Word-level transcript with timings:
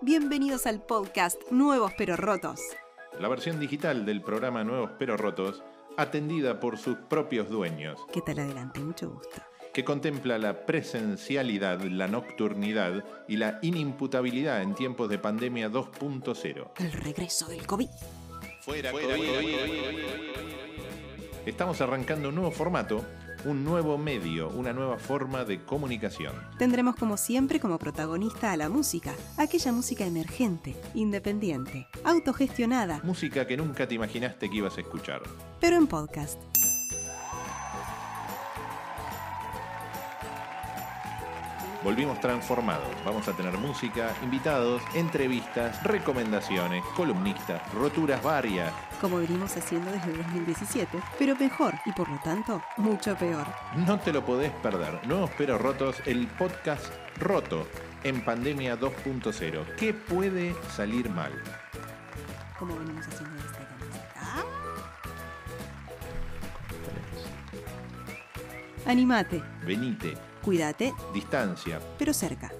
Bienvenidos 0.00 0.66
al 0.66 0.80
podcast 0.82 1.40
Nuevos 1.50 1.92
pero 1.98 2.16
Rotos. 2.16 2.60
La 3.18 3.28
versión 3.28 3.58
digital 3.58 4.06
del 4.06 4.22
programa 4.22 4.64
Nuevos 4.64 4.90
pero 4.98 5.16
Rotos, 5.16 5.62
atendida 5.96 6.60
por 6.60 6.78
sus 6.78 6.96
propios 7.08 7.48
dueños, 7.48 7.98
¿Qué 8.12 8.20
tal 8.20 8.38
adelante? 8.38 8.80
Mucho 8.80 9.10
gusto. 9.10 9.42
que 9.72 9.84
contempla 9.84 10.38
la 10.38 10.66
presencialidad, 10.66 11.80
la 11.82 12.06
nocturnidad 12.08 13.04
y 13.26 13.36
la 13.36 13.58
inimputabilidad 13.62 14.62
en 14.62 14.74
tiempos 14.74 15.08
de 15.08 15.18
pandemia 15.18 15.68
2.0. 15.70 16.70
El 16.78 16.92
regreso 16.92 17.48
del 17.48 17.66
COVID. 17.66 17.88
Fuera, 18.62 18.92
Estamos 21.46 21.80
arrancando 21.80 22.28
un 22.28 22.34
nuevo 22.34 22.50
formato, 22.50 23.04
un 23.44 23.64
nuevo 23.64 23.98
medio, 23.98 24.48
una 24.50 24.72
nueva 24.72 24.98
forma 24.98 25.44
de 25.44 25.62
comunicación. 25.64 26.34
Tendremos 26.58 26.96
como 26.96 27.16
siempre 27.16 27.60
como 27.60 27.78
protagonista 27.78 28.52
a 28.52 28.56
la 28.56 28.68
música, 28.68 29.14
aquella 29.36 29.72
música 29.72 30.04
emergente, 30.04 30.74
independiente, 30.94 31.86
autogestionada, 32.04 33.00
Música 33.04 33.46
que 33.46 33.56
nunca 33.56 33.86
te 33.86 33.94
imaginaste 33.94 34.50
que 34.50 34.56
ibas 34.56 34.76
a 34.76 34.80
escuchar. 34.80 35.22
pero 35.60 35.76
en 35.76 35.86
podcast. 35.86 36.38
Volvimos 41.84 42.18
transformados. 42.20 42.88
Vamos 43.04 43.28
a 43.28 43.32
tener 43.34 43.56
música, 43.56 44.12
invitados, 44.22 44.82
entrevistas, 44.94 45.80
recomendaciones, 45.84 46.84
columnistas, 46.96 47.62
roturas 47.72 48.22
varias. 48.22 48.72
como 49.00 49.18
venimos 49.18 49.56
haciendo 49.56 49.92
desde 49.92 50.12
2017, 50.12 50.98
pero 51.18 51.36
mejor 51.36 51.74
y 51.86 51.92
por 51.92 52.08
lo 52.08 52.18
tanto 52.18 52.60
mucho 52.78 53.14
peor. 53.16 53.46
No 53.86 53.98
te 54.00 54.12
lo 54.12 54.24
podés 54.24 54.50
perder. 54.54 55.06
Nuevos 55.06 55.30
pero 55.38 55.56
rotos, 55.56 56.02
el 56.04 56.26
podcast 56.26 56.92
roto 57.20 57.68
en 58.02 58.24
pandemia 58.24 58.76
2.0. 58.78 59.76
¿Qué 59.76 59.94
puede 59.94 60.54
salir 60.74 61.08
mal? 61.10 61.32
Como 62.58 62.76
venimos 62.76 63.06
haciendo 63.06 63.36
desde 63.36 63.68
Ah. 64.16 64.42
Animate, 68.86 69.42
Venite, 69.64 70.16
cuídate, 70.48 70.94
distancia. 71.12 71.78
pero 71.98 72.14
cerca. 72.14 72.50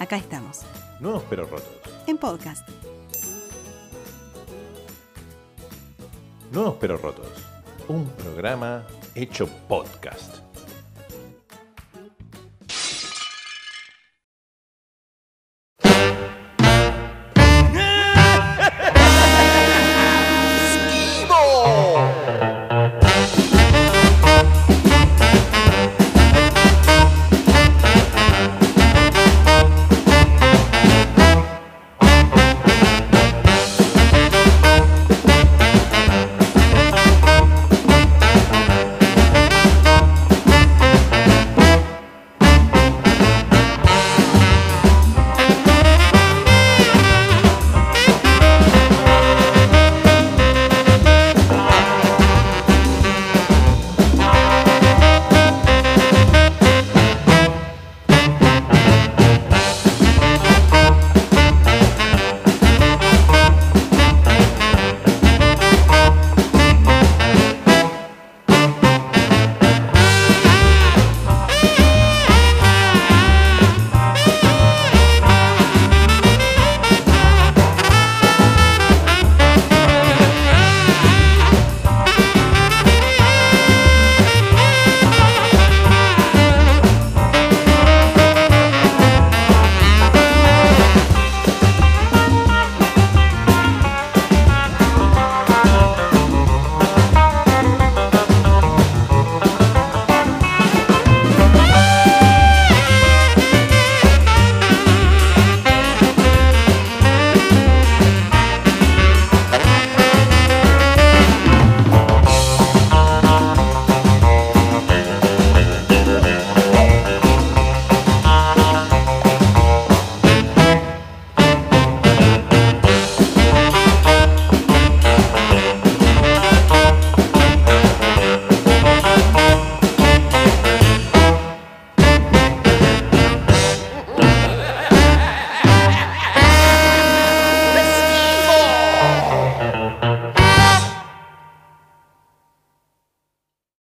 Acá 0.00 0.16
estamos, 0.16 0.62
Nuevos 0.98 1.22
pero 1.30 1.46
rotos. 1.46 1.68
en 2.08 2.18
podcast. 2.18 2.68
Nuevos 6.50 6.74
pero 6.80 6.96
rotos. 6.96 7.28
Un 7.86 8.04
programa 8.08 8.84
hecho 9.14 9.46
podcast. 9.68 10.38